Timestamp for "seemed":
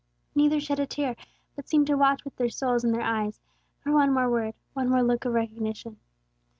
1.69-1.85